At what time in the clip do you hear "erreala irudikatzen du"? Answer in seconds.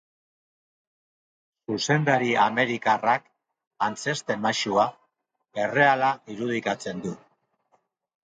5.65-7.13